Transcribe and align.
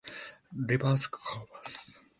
Reserve 0.71 1.11
Corps. 1.11 1.45